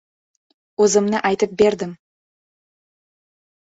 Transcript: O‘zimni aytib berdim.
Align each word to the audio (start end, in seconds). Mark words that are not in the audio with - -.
O‘zimni 0.85 1.21
aytib 1.31 1.55
berdim. 1.63 1.95